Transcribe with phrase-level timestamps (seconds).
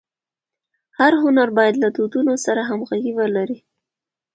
[0.99, 3.59] هر هنر باید له دودونو سره همږغي ولري.